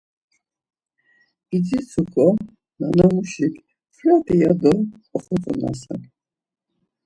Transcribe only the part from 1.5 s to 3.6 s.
İdzitsuǩon nana muşik